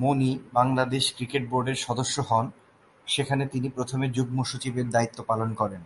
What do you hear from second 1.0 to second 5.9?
Cricket বোর্ডের সদস্য হন, সেখানে তিনি প্রথমে যুগ্ম-সচিবের দায়িত্ব পালন করেন।